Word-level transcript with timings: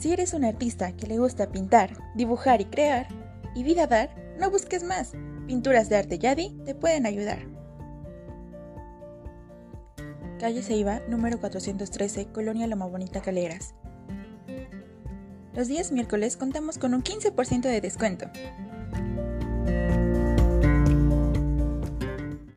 Si 0.00 0.10
eres 0.10 0.32
un 0.32 0.46
artista 0.46 0.92
que 0.92 1.06
le 1.06 1.18
gusta 1.18 1.52
pintar, 1.52 1.90
dibujar 2.14 2.62
y 2.62 2.64
crear, 2.64 3.06
y 3.54 3.64
vida 3.64 3.86
dar, 3.86 4.08
no 4.38 4.50
busques 4.50 4.82
más. 4.82 5.12
Pinturas 5.46 5.90
de 5.90 5.98
arte 5.98 6.18
Yadi 6.18 6.56
te 6.64 6.74
pueden 6.74 7.04
ayudar. 7.04 7.40
Calle 10.38 10.62
Ceiba, 10.62 11.00
número 11.10 11.38
413, 11.38 12.28
Colonia 12.32 12.66
Loma 12.66 12.86
Bonita 12.86 13.20
Caleras. 13.20 13.74
Los 15.52 15.68
días 15.68 15.92
miércoles 15.92 16.38
contamos 16.38 16.78
con 16.78 16.94
un 16.94 17.02
15% 17.02 17.60
de 17.60 17.82
descuento. 17.82 18.24